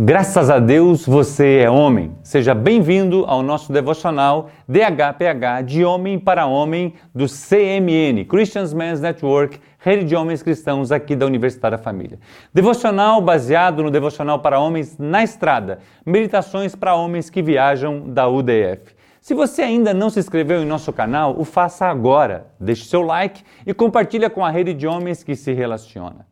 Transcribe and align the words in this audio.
Graças 0.00 0.48
a 0.48 0.60
Deus 0.60 1.04
você 1.04 1.58
é 1.64 1.68
homem. 1.68 2.12
Seja 2.22 2.54
bem-vindo 2.54 3.24
ao 3.26 3.42
nosso 3.42 3.72
devocional 3.72 4.48
DHPH 4.68 5.64
de 5.66 5.84
Homem 5.84 6.20
para 6.20 6.46
Homem 6.46 6.94
do 7.12 7.26
CMN, 7.26 8.24
Christians 8.26 8.72
Men's 8.72 9.00
Network, 9.00 9.58
rede 9.76 10.04
de 10.04 10.14
homens 10.14 10.40
cristãos 10.40 10.92
aqui 10.92 11.16
da 11.16 11.26
Universidade 11.26 11.76
da 11.76 11.82
Família. 11.82 12.20
Devocional 12.54 13.20
baseado 13.20 13.82
no 13.82 13.90
devocional 13.90 14.38
para 14.38 14.60
homens 14.60 14.96
na 14.96 15.24
estrada, 15.24 15.80
meditações 16.06 16.76
para 16.76 16.94
homens 16.94 17.28
que 17.28 17.42
viajam 17.42 18.08
da 18.08 18.28
UDF. 18.28 18.94
Se 19.20 19.34
você 19.34 19.62
ainda 19.62 19.92
não 19.92 20.10
se 20.10 20.20
inscreveu 20.20 20.62
em 20.62 20.64
nosso 20.64 20.92
canal, 20.92 21.34
o 21.36 21.44
faça 21.44 21.86
agora. 21.86 22.46
Deixe 22.60 22.84
seu 22.84 23.02
like 23.02 23.42
e 23.66 23.74
compartilhe 23.74 24.30
com 24.30 24.44
a 24.44 24.50
rede 24.52 24.74
de 24.74 24.86
homens 24.86 25.24
que 25.24 25.34
se 25.34 25.52
relaciona. 25.52 26.27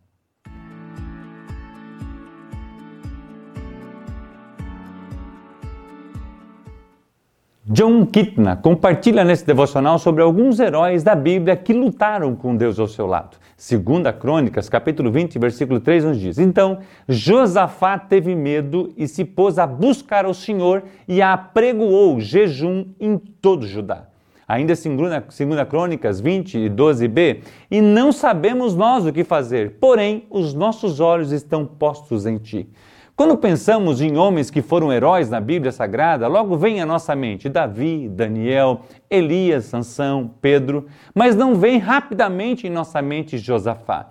John 7.68 8.06
Kitna 8.06 8.54
compartilha 8.54 9.24
nesse 9.24 9.44
devocional 9.44 9.98
sobre 9.98 10.22
alguns 10.22 10.60
heróis 10.60 11.02
da 11.02 11.16
Bíblia 11.16 11.56
que 11.56 11.72
lutaram 11.72 12.36
com 12.36 12.54
Deus 12.54 12.78
ao 12.78 12.86
seu 12.86 13.08
lado. 13.08 13.36
Segunda 13.56 14.12
Crônicas, 14.12 14.68
capítulo 14.68 15.10
20, 15.10 15.36
versículo 15.36 15.80
3 15.80 16.04
nos 16.04 16.20
diz: 16.20 16.38
Então 16.38 16.78
Josafá 17.08 17.98
teve 17.98 18.36
medo 18.36 18.92
e 18.96 19.08
se 19.08 19.24
pôs 19.24 19.58
a 19.58 19.66
buscar 19.66 20.26
ao 20.26 20.32
Senhor 20.32 20.84
e 21.08 21.20
apregoou 21.20 22.20
jejum 22.20 22.86
em 23.00 23.18
todo 23.18 23.66
Judá. 23.66 24.06
Ainda 24.46 24.76
segunda, 24.76 25.24
segunda 25.28 25.66
Crônicas 25.66 26.20
20, 26.20 26.70
12b, 26.70 27.40
e 27.68 27.80
não 27.80 28.12
sabemos 28.12 28.76
nós 28.76 29.04
o 29.04 29.12
que 29.12 29.24
fazer, 29.24 29.72
porém 29.80 30.24
os 30.30 30.54
nossos 30.54 31.00
olhos 31.00 31.32
estão 31.32 31.66
postos 31.66 32.26
em 32.26 32.38
ti. 32.38 32.70
Quando 33.16 33.34
pensamos 33.38 34.02
em 34.02 34.18
homens 34.18 34.50
que 34.50 34.60
foram 34.60 34.92
heróis 34.92 35.30
na 35.30 35.40
Bíblia 35.40 35.72
Sagrada, 35.72 36.28
logo 36.28 36.54
vem 36.54 36.82
à 36.82 36.84
nossa 36.84 37.16
mente 37.16 37.48
Davi, 37.48 38.10
Daniel, 38.10 38.82
Elias, 39.08 39.64
Sansão, 39.64 40.30
Pedro, 40.38 40.86
mas 41.14 41.34
não 41.34 41.54
vem 41.54 41.78
rapidamente 41.78 42.66
em 42.66 42.70
nossa 42.70 43.00
mente 43.00 43.38
Josafá. 43.38 44.10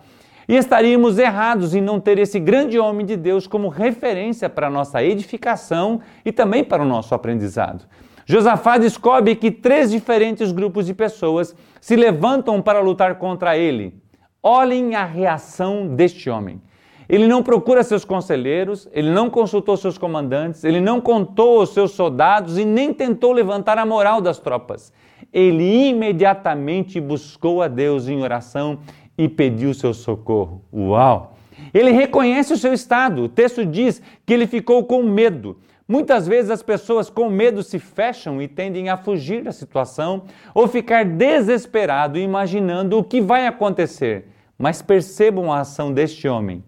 E 0.50 0.56
estaríamos 0.56 1.20
errados 1.20 1.76
em 1.76 1.82
não 1.82 2.00
ter 2.00 2.18
esse 2.18 2.40
grande 2.40 2.80
homem 2.80 3.06
de 3.06 3.16
Deus 3.16 3.46
como 3.46 3.70
referência 3.70 4.50
para 4.50 4.66
a 4.66 4.72
nossa 4.72 5.04
edificação 5.04 6.02
e 6.26 6.32
também 6.32 6.64
para 6.64 6.82
o 6.82 6.88
nosso 6.88 7.14
aprendizado. 7.14 7.86
Josafá 8.26 8.80
descobre 8.80 9.36
que 9.36 9.52
três 9.52 9.92
diferentes 9.92 10.52
grupos 10.52 10.88
de 10.88 10.96
pessoas 10.96 11.56
se 11.80 11.96
levantam 11.96 12.60
para 12.60 12.80
lutar 12.80 13.20
contra 13.20 13.56
ele. 13.56 14.02
Olhem 14.42 14.96
a 14.96 15.06
reação 15.06 15.88
deste 15.90 16.28
homem. 16.28 16.60
Ele 17.08 17.28
não 17.28 17.44
procura 17.44 17.84
seus 17.84 18.04
conselheiros, 18.04 18.90
ele 18.92 19.10
não 19.10 19.30
consultou 19.30 19.78
seus 19.78 19.98
comandantes, 19.98 20.64
ele 20.64 20.82
não 20.82 21.00
contou 21.00 21.60
aos 21.60 21.70
seus 21.74 21.92
soldados 21.92 22.58
e 22.58 22.66
nem 22.66 22.94
tentou 22.94 23.32
levantar 23.32 23.78
a 23.78 23.86
moral 23.86 24.20
das 24.22 24.40
tropas. 24.40 24.92
Ele 25.32 25.90
imediatamente 25.90 27.00
buscou 27.00 27.62
a 27.62 27.68
Deus 27.68 28.08
em 28.08 28.22
oração 28.22 28.80
e 29.18 29.30
pediu 29.30 29.74
seu 29.74 29.94
socorro. 29.94 30.64
Uau! 30.74 31.36
Ele 31.74 31.92
reconhece 31.92 32.54
o 32.54 32.58
seu 32.58 32.74
estado. 32.74 33.24
O 33.24 33.30
texto 33.30 33.66
diz 33.66 34.02
que 34.26 34.34
ele 34.34 34.48
ficou 34.48 34.84
com 34.84 35.04
medo. 35.04 35.58
Muitas 35.88 36.28
vezes 36.28 36.50
as 36.50 36.64
pessoas 36.64 37.10
com 37.10 37.30
medo 37.30 37.62
se 37.62 37.78
fecham 37.78 38.42
e 38.42 38.48
tendem 38.48 38.90
a 38.90 38.98
fugir 38.98 39.44
da 39.44 39.52
situação 39.52 40.24
ou 40.54 40.68
ficar 40.68 41.06
desesperado 41.06 42.18
imaginando 42.18 42.98
o 42.98 43.04
que 43.04 43.22
vai 43.22 43.46
acontecer. 43.46 44.26
Mas 44.58 44.82
percebam 44.82 45.54
a 45.54 45.60
ação 45.60 45.94
deste 45.94 46.28
homem 46.28 46.64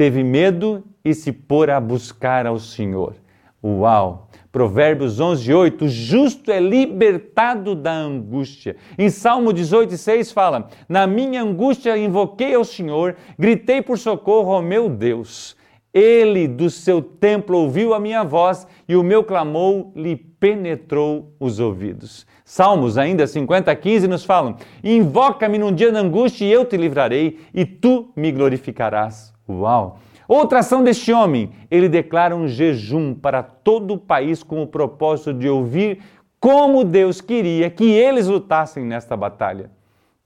teve 0.00 0.24
medo 0.24 0.82
e 1.04 1.12
se 1.12 1.30
pôr 1.30 1.68
a 1.68 1.78
buscar 1.78 2.46
ao 2.46 2.58
Senhor. 2.58 3.16
Uau! 3.62 4.30
Provérbios 4.50 5.20
11, 5.20 5.52
8, 5.52 5.84
o 5.84 5.88
justo 5.90 6.50
é 6.50 6.58
libertado 6.58 7.74
da 7.74 7.92
angústia. 7.92 8.76
Em 8.98 9.10
Salmo 9.10 9.52
18, 9.52 9.98
6 9.98 10.32
fala, 10.32 10.68
na 10.88 11.06
minha 11.06 11.42
angústia 11.42 11.98
invoquei 11.98 12.54
ao 12.54 12.64
Senhor, 12.64 13.14
gritei 13.38 13.82
por 13.82 13.98
socorro 13.98 14.54
ao 14.54 14.62
meu 14.62 14.88
Deus. 14.88 15.54
Ele 15.92 16.48
do 16.48 16.70
seu 16.70 17.02
templo 17.02 17.58
ouviu 17.58 17.92
a 17.92 18.00
minha 18.00 18.24
voz 18.24 18.66
e 18.88 18.96
o 18.96 19.02
meu 19.02 19.22
clamor 19.22 19.92
lhe 19.94 20.16
penetrou 20.16 21.34
os 21.38 21.60
ouvidos. 21.60 22.26
Salmos 22.42 22.96
ainda 22.96 23.26
50, 23.26 23.76
15 23.76 24.08
nos 24.08 24.24
falam, 24.24 24.56
invoca-me 24.82 25.58
num 25.58 25.74
dia 25.74 25.92
de 25.92 25.98
angústia 25.98 26.46
e 26.46 26.50
eu 26.50 26.64
te 26.64 26.78
livrarei 26.78 27.40
e 27.52 27.66
tu 27.66 28.10
me 28.16 28.32
glorificarás. 28.32 29.38
Uau! 29.50 29.98
Outra 30.28 30.60
ação 30.60 30.84
deste 30.84 31.12
homem, 31.12 31.50
ele 31.70 31.88
declara 31.88 32.36
um 32.36 32.46
jejum 32.46 33.14
para 33.14 33.42
todo 33.42 33.94
o 33.94 33.98
país 33.98 34.44
com 34.44 34.62
o 34.62 34.66
propósito 34.66 35.34
de 35.34 35.48
ouvir 35.48 36.00
como 36.38 36.84
Deus 36.84 37.20
queria 37.20 37.68
que 37.68 37.84
eles 37.84 38.28
lutassem 38.28 38.84
nesta 38.84 39.16
batalha. 39.16 39.70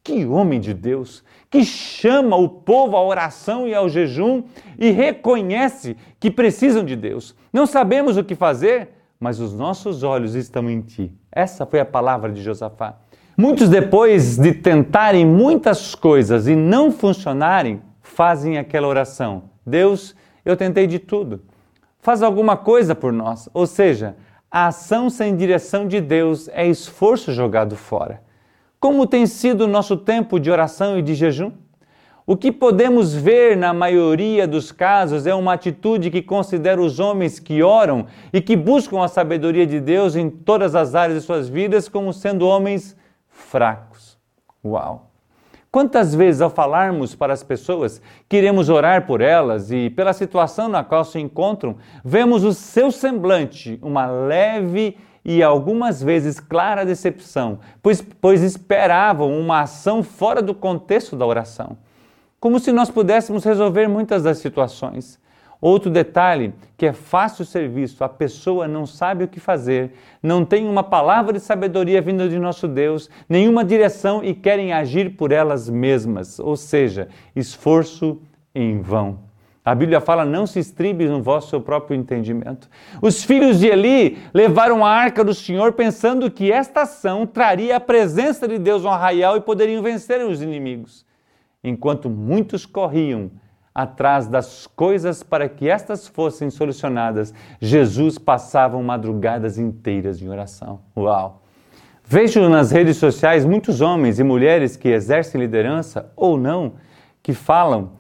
Que 0.02 0.26
homem 0.26 0.60
de 0.60 0.74
Deus, 0.74 1.24
que 1.50 1.64
chama 1.64 2.36
o 2.36 2.46
povo 2.48 2.96
à 2.96 3.02
oração 3.02 3.66
e 3.66 3.74
ao 3.74 3.88
jejum 3.88 4.42
e 4.78 4.90
reconhece 4.90 5.96
que 6.20 6.30
precisam 6.30 6.84
de 6.84 6.94
Deus. 6.94 7.34
Não 7.50 7.66
sabemos 7.66 8.18
o 8.18 8.22
que 8.22 8.34
fazer, 8.34 8.90
mas 9.18 9.40
os 9.40 9.54
nossos 9.54 10.02
olhos 10.02 10.34
estão 10.34 10.70
em 10.70 10.82
ti. 10.82 11.10
Essa 11.32 11.64
foi 11.64 11.80
a 11.80 11.84
palavra 11.86 12.30
de 12.30 12.42
Josafá. 12.42 12.98
Muitos, 13.36 13.70
depois 13.70 14.36
de 14.36 14.52
tentarem 14.52 15.24
muitas 15.24 15.94
coisas 15.94 16.46
e 16.46 16.54
não 16.54 16.92
funcionarem, 16.92 17.80
fazem 18.04 18.58
aquela 18.58 18.86
oração: 18.86 19.44
Deus, 19.66 20.14
eu 20.44 20.56
tentei 20.56 20.86
de 20.86 21.00
tudo, 21.00 21.42
faz 21.98 22.22
alguma 22.22 22.56
coisa 22.56 22.94
por 22.94 23.12
nós. 23.12 23.48
Ou 23.52 23.66
seja, 23.66 24.14
a 24.48 24.68
ação 24.68 25.10
sem 25.10 25.34
direção 25.34 25.88
de 25.88 26.00
Deus 26.00 26.48
é 26.52 26.64
esforço 26.68 27.32
jogado 27.32 27.74
fora. 27.74 28.22
Como 28.78 29.06
tem 29.06 29.26
sido 29.26 29.62
o 29.62 29.66
nosso 29.66 29.96
tempo 29.96 30.38
de 30.38 30.50
oração 30.50 30.98
e 30.98 31.02
de 31.02 31.14
jejum? 31.14 31.50
O 32.26 32.36
que 32.36 32.52
podemos 32.52 33.14
ver 33.14 33.56
na 33.56 33.74
maioria 33.74 34.46
dos 34.46 34.70
casos 34.70 35.26
é 35.26 35.34
uma 35.34 35.54
atitude 35.54 36.10
que 36.10 36.22
considera 36.22 36.80
os 36.80 36.98
homens 36.98 37.38
que 37.38 37.62
oram 37.62 38.06
e 38.32 38.40
que 38.40 38.56
buscam 38.56 39.02
a 39.02 39.08
sabedoria 39.08 39.66
de 39.66 39.80
Deus 39.80 40.16
em 40.16 40.30
todas 40.30 40.74
as 40.74 40.94
áreas 40.94 41.20
de 41.20 41.26
suas 41.26 41.48
vidas 41.48 41.88
como 41.88 42.12
sendo 42.12 42.46
homens 42.46 42.96
fracos. 43.28 44.18
Uau! 44.64 45.13
Quantas 45.74 46.14
vezes, 46.14 46.40
ao 46.40 46.50
falarmos 46.50 47.16
para 47.16 47.32
as 47.32 47.42
pessoas 47.42 48.00
que 48.28 48.36
iremos 48.36 48.68
orar 48.68 49.08
por 49.08 49.20
elas 49.20 49.72
e 49.72 49.90
pela 49.90 50.12
situação 50.12 50.68
na 50.68 50.84
qual 50.84 51.04
se 51.04 51.18
encontram, 51.18 51.78
vemos 52.04 52.44
o 52.44 52.54
seu 52.54 52.92
semblante, 52.92 53.76
uma 53.82 54.06
leve 54.06 54.96
e 55.24 55.42
algumas 55.42 56.00
vezes 56.00 56.38
clara 56.38 56.86
decepção, 56.86 57.58
pois, 57.82 58.00
pois 58.20 58.40
esperavam 58.40 59.36
uma 59.36 59.62
ação 59.62 60.04
fora 60.04 60.40
do 60.40 60.54
contexto 60.54 61.16
da 61.16 61.26
oração. 61.26 61.76
Como 62.38 62.60
se 62.60 62.70
nós 62.70 62.88
pudéssemos 62.88 63.42
resolver 63.42 63.88
muitas 63.88 64.22
das 64.22 64.38
situações. 64.38 65.18
Outro 65.64 65.90
detalhe 65.90 66.52
que 66.76 66.84
é 66.84 66.92
fácil 66.92 67.42
ser 67.42 67.70
visto: 67.70 68.04
a 68.04 68.08
pessoa 68.08 68.68
não 68.68 68.84
sabe 68.84 69.24
o 69.24 69.28
que 69.28 69.40
fazer, 69.40 69.92
não 70.22 70.44
tem 70.44 70.68
uma 70.68 70.82
palavra 70.82 71.32
de 71.32 71.40
sabedoria 71.40 72.02
vinda 72.02 72.28
de 72.28 72.38
nosso 72.38 72.68
Deus, 72.68 73.08
nenhuma 73.26 73.64
direção 73.64 74.22
e 74.22 74.34
querem 74.34 74.74
agir 74.74 75.16
por 75.16 75.32
elas 75.32 75.70
mesmas, 75.70 76.38
ou 76.38 76.54
seja, 76.54 77.08
esforço 77.34 78.20
em 78.54 78.82
vão. 78.82 79.20
A 79.64 79.74
Bíblia 79.74 80.02
fala: 80.02 80.26
não 80.26 80.46
se 80.46 80.58
estribe 80.58 81.06
no 81.06 81.22
vosso 81.22 81.58
próprio 81.62 81.96
entendimento. 81.96 82.68
Os 83.00 83.24
filhos 83.24 83.58
de 83.58 83.68
Eli 83.68 84.18
levaram 84.34 84.84
a 84.84 84.90
arca 84.90 85.24
do 85.24 85.32
Senhor 85.32 85.72
pensando 85.72 86.30
que 86.30 86.52
esta 86.52 86.82
ação 86.82 87.26
traria 87.26 87.78
a 87.78 87.80
presença 87.80 88.46
de 88.46 88.58
Deus 88.58 88.82
no 88.82 88.90
arraial 88.90 89.38
e 89.38 89.40
poderiam 89.40 89.82
vencer 89.82 90.20
os 90.26 90.42
inimigos. 90.42 91.06
Enquanto 91.64 92.10
muitos 92.10 92.66
corriam 92.66 93.30
atrás 93.74 94.28
das 94.28 94.68
coisas 94.68 95.22
para 95.24 95.48
que 95.48 95.68
estas 95.68 96.06
fossem 96.06 96.48
solucionadas, 96.48 97.34
Jesus 97.60 98.18
passava 98.18 98.80
madrugadas 98.80 99.58
inteiras 99.58 100.22
em 100.22 100.28
oração. 100.28 100.80
Uau! 100.96 101.42
Vejo 102.06 102.48
nas 102.48 102.70
redes 102.70 102.98
sociais 102.98 103.44
muitos 103.44 103.80
homens 103.80 104.18
e 104.18 104.22
mulheres 104.22 104.76
que 104.76 104.90
exercem 104.90 105.40
liderança 105.40 106.12
ou 106.14 106.38
não, 106.38 106.74
que 107.22 107.32
falam: 107.32 107.92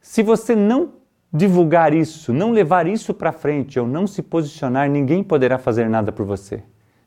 se 0.00 0.22
você 0.22 0.54
não 0.54 0.92
divulgar 1.30 1.92
isso, 1.92 2.32
não 2.32 2.52
levar 2.52 2.86
isso 2.86 3.12
para 3.12 3.32
frente 3.32 3.78
ou 3.78 3.86
não 3.86 4.06
se 4.06 4.22
posicionar, 4.22 4.88
ninguém 4.88 5.22
poderá 5.22 5.58
fazer 5.58 5.90
nada 5.90 6.10
por 6.10 6.24
você. 6.24 6.62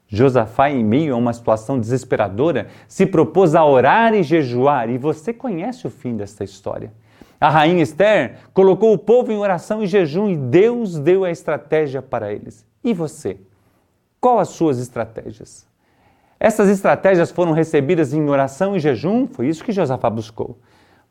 Josafá, 0.07 0.69
em 0.69 0.83
meio 0.83 1.15
a 1.15 1.17
uma 1.17 1.31
situação 1.31 1.79
desesperadora, 1.79 2.67
se 2.85 3.06
propôs 3.06 3.56
a 3.56 3.65
orar 3.65 4.13
e 4.13 4.21
jejuar, 4.21 4.89
e 4.89 4.97
você 4.97 5.33
conhece 5.33 5.88
o 5.88 5.89
fim 5.89 6.17
desta 6.17 6.44
história. 6.44 6.91
A 7.41 7.49
rainha 7.49 7.81
Esther 7.81 8.35
colocou 8.53 8.93
o 8.93 8.99
povo 8.99 9.31
em 9.31 9.38
oração 9.38 9.81
e 9.81 9.88
jejum 9.88 10.29
e 10.29 10.38
Deus 10.38 10.99
deu 10.99 11.23
a 11.25 11.31
estratégia 11.31 11.99
para 11.99 12.31
eles. 12.31 12.63
E 12.83 12.93
você? 12.93 13.38
Qual 14.19 14.38
as 14.38 14.49
suas 14.49 14.77
estratégias? 14.77 15.67
Essas 16.39 16.69
estratégias 16.69 17.31
foram 17.31 17.51
recebidas 17.51 18.13
em 18.13 18.29
oração 18.29 18.75
e 18.75 18.79
jejum? 18.79 19.25
Foi 19.25 19.47
isso 19.47 19.63
que 19.63 19.71
Josafá 19.71 20.07
buscou. 20.07 20.59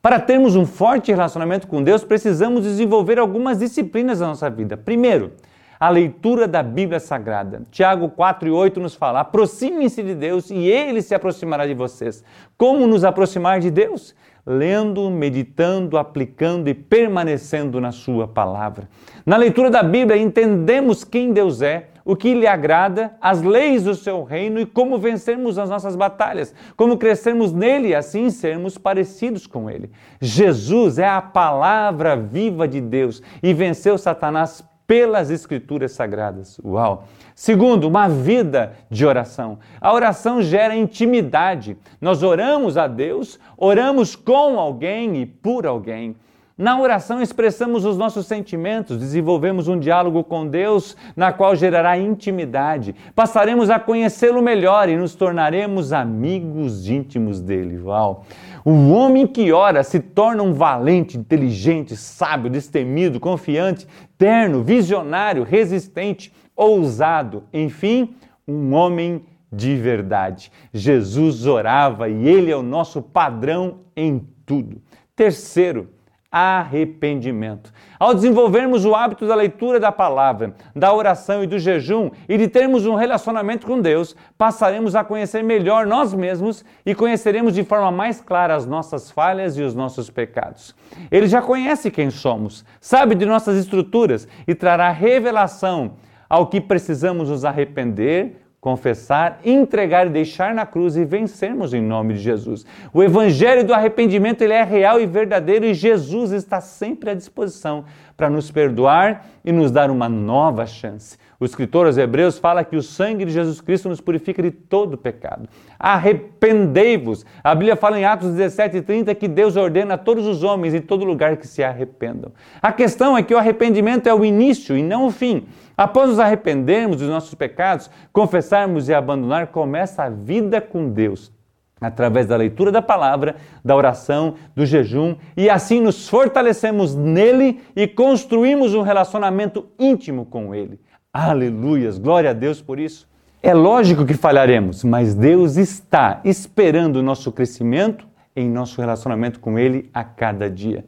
Para 0.00 0.20
termos 0.20 0.54
um 0.54 0.64
forte 0.64 1.10
relacionamento 1.10 1.66
com 1.66 1.82
Deus, 1.82 2.04
precisamos 2.04 2.62
desenvolver 2.62 3.18
algumas 3.18 3.58
disciplinas 3.58 4.20
na 4.20 4.28
nossa 4.28 4.48
vida. 4.48 4.76
Primeiro, 4.76 5.32
a 5.80 5.88
leitura 5.88 6.46
da 6.46 6.62
Bíblia 6.62 7.00
Sagrada. 7.00 7.62
Tiago 7.72 8.08
4 8.08 8.48
e 8.48 8.52
8 8.52 8.78
nos 8.78 8.94
fala: 8.94 9.20
aproximem-se 9.20 10.00
de 10.02 10.14
Deus 10.14 10.48
e 10.48 10.68
ele 10.68 11.02
se 11.02 11.14
aproximará 11.14 11.66
de 11.66 11.74
vocês. 11.74 12.22
Como 12.56 12.86
nos 12.86 13.02
aproximar 13.02 13.58
de 13.58 13.70
Deus? 13.70 14.14
Lendo, 14.46 15.10
meditando, 15.10 15.98
aplicando 15.98 16.68
e 16.68 16.74
permanecendo 16.74 17.80
na 17.80 17.92
Sua 17.92 18.26
palavra. 18.26 18.88
Na 19.24 19.36
leitura 19.36 19.70
da 19.70 19.82
Bíblia, 19.82 20.16
entendemos 20.16 21.04
quem 21.04 21.32
Deus 21.32 21.62
é, 21.62 21.88
o 22.04 22.16
que 22.16 22.34
lhe 22.34 22.46
agrada, 22.46 23.14
as 23.20 23.42
leis 23.42 23.84
do 23.84 23.94
seu 23.94 24.24
reino 24.24 24.58
e 24.58 24.66
como 24.66 24.98
vencermos 24.98 25.58
as 25.58 25.70
nossas 25.70 25.94
batalhas, 25.94 26.54
como 26.76 26.96
crescermos 26.96 27.52
nele 27.52 27.88
e 27.88 27.94
assim 27.94 28.30
sermos 28.30 28.76
parecidos 28.78 29.46
com 29.46 29.70
ele. 29.70 29.90
Jesus 30.20 30.98
é 30.98 31.08
a 31.08 31.20
palavra 31.20 32.16
viva 32.16 32.66
de 32.66 32.80
Deus 32.80 33.22
e 33.42 33.52
venceu 33.52 33.96
Satanás 33.96 34.64
pelas 34.90 35.30
escrituras 35.30 35.92
sagradas. 35.92 36.60
Uau! 36.64 37.04
Segundo, 37.32 37.86
uma 37.86 38.08
vida 38.08 38.72
de 38.90 39.06
oração. 39.06 39.60
A 39.80 39.94
oração 39.94 40.42
gera 40.42 40.74
intimidade. 40.74 41.76
Nós 42.00 42.24
oramos 42.24 42.76
a 42.76 42.88
Deus, 42.88 43.38
oramos 43.56 44.16
com 44.16 44.58
alguém 44.58 45.22
e 45.22 45.26
por 45.26 45.64
alguém. 45.64 46.16
Na 46.58 46.78
oração 46.78 47.22
expressamos 47.22 47.84
os 47.84 47.96
nossos 47.96 48.26
sentimentos, 48.26 48.98
desenvolvemos 48.98 49.68
um 49.68 49.78
diálogo 49.78 50.24
com 50.24 50.44
Deus, 50.44 50.96
na 51.16 51.32
qual 51.32 51.54
gerará 51.54 51.96
intimidade. 51.96 52.92
Passaremos 53.14 53.70
a 53.70 53.78
conhecê-lo 53.78 54.42
melhor 54.42 54.88
e 54.88 54.96
nos 54.96 55.14
tornaremos 55.14 55.92
amigos 55.92 56.88
íntimos 56.88 57.40
dele. 57.40 57.80
Uau! 57.80 58.26
O 58.62 58.90
homem 58.90 59.26
que 59.26 59.52
ora 59.52 59.82
se 59.82 60.00
torna 60.00 60.42
um 60.42 60.52
valente, 60.52 61.16
inteligente, 61.16 61.96
sábio, 61.96 62.50
destemido, 62.50 63.18
confiante, 63.18 63.86
terno, 64.20 64.62
visionário, 64.62 65.44
resistente, 65.44 66.30
ousado, 66.54 67.44
enfim, 67.54 68.14
um 68.46 68.74
homem 68.74 69.24
de 69.50 69.74
verdade. 69.76 70.52
Jesus 70.74 71.46
orava 71.46 72.06
e 72.06 72.28
ele 72.28 72.50
é 72.50 72.56
o 72.56 72.62
nosso 72.62 73.00
padrão 73.00 73.78
em 73.96 74.28
tudo. 74.44 74.82
Terceiro, 75.16 75.88
arrependimento. 76.30 77.72
Ao 77.98 78.14
desenvolvermos 78.14 78.84
o 78.84 78.94
hábito 78.94 79.26
da 79.26 79.34
leitura 79.34 79.80
da 79.80 79.90
palavra, 79.90 80.54
da 80.74 80.94
oração 80.94 81.42
e 81.42 81.46
do 81.46 81.58
jejum 81.58 82.10
e 82.28 82.38
de 82.38 82.46
termos 82.46 82.86
um 82.86 82.94
relacionamento 82.94 83.66
com 83.66 83.80
Deus, 83.80 84.14
passaremos 84.38 84.94
a 84.94 85.02
conhecer 85.02 85.42
melhor 85.42 85.86
nós 85.86 86.14
mesmos 86.14 86.64
e 86.86 86.94
conheceremos 86.94 87.54
de 87.54 87.64
forma 87.64 87.90
mais 87.90 88.20
clara 88.20 88.54
as 88.54 88.64
nossas 88.64 89.10
falhas 89.10 89.58
e 89.58 89.62
os 89.62 89.74
nossos 89.74 90.08
pecados. 90.08 90.74
Ele 91.10 91.26
já 91.26 91.42
conhece 91.42 91.90
quem 91.90 92.10
somos, 92.10 92.64
sabe 92.80 93.16
de 93.16 93.26
nossas 93.26 93.56
estruturas 93.56 94.28
e 94.46 94.54
trará 94.54 94.90
revelação 94.90 95.94
ao 96.28 96.46
que 96.46 96.60
precisamos 96.60 97.28
nos 97.28 97.44
arrepender, 97.44 98.40
confessar, 98.60 99.40
entregar 99.44 100.06
e 100.06 100.10
deixar 100.10 100.54
na 100.54 100.66
cruz 100.66 100.96
e 100.96 101.04
vencermos 101.04 101.72
em 101.72 101.80
nome 101.80 102.14
de 102.14 102.20
Jesus. 102.20 102.66
O 102.92 103.02
evangelho 103.02 103.64
do 103.64 103.72
arrependimento 103.72 104.42
ele 104.42 104.52
é 104.52 104.62
real 104.62 105.00
e 105.00 105.06
verdadeiro 105.06 105.64
e 105.64 105.72
Jesus 105.72 106.30
está 106.32 106.60
sempre 106.60 107.10
à 107.10 107.14
disposição 107.14 107.84
para 108.16 108.28
nos 108.28 108.50
perdoar 108.50 109.26
e 109.42 109.50
nos 109.50 109.70
dar 109.70 109.90
uma 109.90 110.08
nova 110.08 110.66
chance. 110.66 111.16
O 111.40 111.44
escritor 111.46 111.86
aos 111.86 111.96
Hebreus 111.96 112.38
fala 112.38 112.62
que 112.62 112.76
o 112.76 112.82
sangue 112.82 113.24
de 113.24 113.32
Jesus 113.32 113.62
Cristo 113.62 113.88
nos 113.88 113.98
purifica 113.98 114.42
de 114.42 114.50
todo 114.50 114.98
pecado. 114.98 115.48
Arrependei-vos. 115.78 117.24
A 117.42 117.54
Bíblia 117.54 117.76
fala 117.76 117.98
em 117.98 118.04
Atos 118.04 118.32
17 118.32 118.76
e 118.76 118.82
30 118.82 119.14
que 119.14 119.26
Deus 119.26 119.56
ordena 119.56 119.94
a 119.94 119.98
todos 119.98 120.26
os 120.26 120.42
homens 120.42 120.74
em 120.74 120.82
todo 120.82 121.02
lugar 121.02 121.38
que 121.38 121.46
se 121.46 121.64
arrependam. 121.64 122.30
A 122.60 122.70
questão 122.70 123.16
é 123.16 123.22
que 123.22 123.34
o 123.34 123.38
arrependimento 123.38 124.06
é 124.06 124.12
o 124.12 124.22
início 124.22 124.76
e 124.76 124.82
não 124.82 125.06
o 125.06 125.10
fim. 125.10 125.46
Após 125.74 126.10
nos 126.10 126.18
arrependermos 126.18 126.98
dos 126.98 127.08
nossos 127.08 127.32
pecados, 127.32 127.88
confessarmos 128.12 128.49
e 128.88 128.94
abandonar, 128.94 129.48
começa 129.48 130.04
a 130.04 130.10
vida 130.10 130.60
com 130.60 130.88
Deus 130.88 131.32
através 131.80 132.26
da 132.26 132.36
leitura 132.36 132.70
da 132.70 132.82
palavra, 132.82 133.36
da 133.64 133.74
oração, 133.74 134.34
do 134.54 134.66
jejum, 134.66 135.16
e 135.34 135.48
assim 135.48 135.80
nos 135.80 136.08
fortalecemos 136.08 136.94
nele 136.94 137.60
e 137.74 137.88
construímos 137.88 138.74
um 138.74 138.82
relacionamento 138.82 139.66
íntimo 139.78 140.26
com 140.26 140.54
ele. 140.54 140.78
Aleluias, 141.12 141.98
glória 141.98 142.30
a 142.30 142.34
Deus 142.34 142.60
por 142.60 142.78
isso. 142.78 143.08
É 143.42 143.54
lógico 143.54 144.04
que 144.04 144.12
falharemos, 144.12 144.84
mas 144.84 145.14
Deus 145.14 145.56
está 145.56 146.20
esperando 146.24 146.96
o 146.96 147.02
nosso 147.02 147.32
crescimento 147.32 148.06
em 148.36 148.48
nosso 148.48 148.80
relacionamento 148.80 149.40
com 149.40 149.58
Ele 149.58 149.90
a 149.94 150.04
cada 150.04 150.48
dia. 150.50 150.84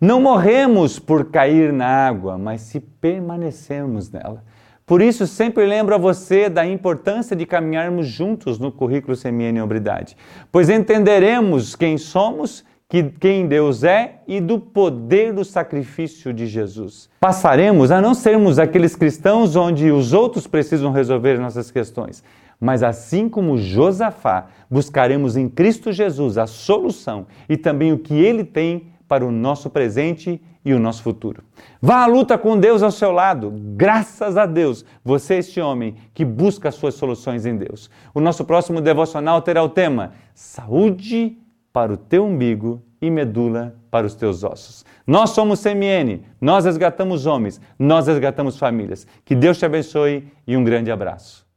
Não 0.00 0.20
morremos 0.20 0.98
por 0.98 1.30
cair 1.30 1.72
na 1.72 1.86
água, 1.86 2.36
mas 2.36 2.62
se 2.62 2.80
permanecermos 2.80 4.10
nela. 4.10 4.44
Por 4.84 5.00
isso, 5.00 5.26
sempre 5.26 5.64
lembro 5.64 5.94
a 5.94 5.98
você 5.98 6.48
da 6.48 6.66
importância 6.66 7.36
de 7.36 7.46
caminharmos 7.46 8.06
juntos 8.06 8.58
no 8.58 8.72
currículo 8.72 9.16
CMN 9.16 9.62
Obridade, 9.62 10.16
pois 10.50 10.68
entenderemos 10.68 11.76
quem 11.76 11.96
somos 11.96 12.64
que 12.92 13.04
quem 13.04 13.46
Deus 13.46 13.84
é 13.84 14.16
e 14.28 14.38
do 14.38 14.58
poder 14.58 15.32
do 15.32 15.46
sacrifício 15.46 16.30
de 16.30 16.46
Jesus. 16.46 17.08
Passaremos 17.18 17.90
a 17.90 18.02
não 18.02 18.12
sermos 18.12 18.58
aqueles 18.58 18.94
cristãos 18.94 19.56
onde 19.56 19.90
os 19.90 20.12
outros 20.12 20.46
precisam 20.46 20.92
resolver 20.92 21.38
nossas 21.38 21.70
questões, 21.70 22.22
mas 22.60 22.82
assim 22.82 23.30
como 23.30 23.56
Josafá, 23.56 24.48
buscaremos 24.70 25.38
em 25.38 25.48
Cristo 25.48 25.90
Jesus 25.90 26.36
a 26.36 26.46
solução 26.46 27.26
e 27.48 27.56
também 27.56 27.94
o 27.94 27.98
que 27.98 28.12
ele 28.12 28.44
tem 28.44 28.91
para 29.12 29.26
o 29.26 29.30
nosso 29.30 29.68
presente 29.68 30.40
e 30.64 30.72
o 30.72 30.78
nosso 30.78 31.02
futuro. 31.02 31.44
Vá 31.82 32.04
à 32.04 32.06
luta 32.06 32.38
com 32.38 32.58
Deus 32.58 32.82
ao 32.82 32.90
seu 32.90 33.12
lado. 33.12 33.52
Graças 33.76 34.38
a 34.38 34.46
Deus, 34.46 34.86
você 35.04 35.34
é 35.34 35.38
este 35.40 35.60
homem 35.60 35.96
que 36.14 36.24
busca 36.24 36.70
as 36.70 36.76
suas 36.76 36.94
soluções 36.94 37.44
em 37.44 37.54
Deus. 37.54 37.90
O 38.14 38.22
nosso 38.22 38.42
próximo 38.42 38.80
devocional 38.80 39.42
terá 39.42 39.62
o 39.62 39.68
tema 39.68 40.12
Saúde 40.34 41.36
para 41.74 41.92
o 41.92 41.96
teu 41.98 42.24
umbigo 42.24 42.82
e 43.02 43.10
medula 43.10 43.76
para 43.90 44.06
os 44.06 44.14
teus 44.14 44.42
ossos. 44.44 44.82
Nós 45.06 45.28
somos 45.28 45.62
CMN, 45.62 46.22
nós 46.40 46.64
resgatamos 46.64 47.26
homens, 47.26 47.60
nós 47.78 48.06
resgatamos 48.06 48.56
famílias. 48.56 49.06
Que 49.26 49.34
Deus 49.34 49.58
te 49.58 49.66
abençoe 49.66 50.26
e 50.46 50.56
um 50.56 50.64
grande 50.64 50.90
abraço. 50.90 51.51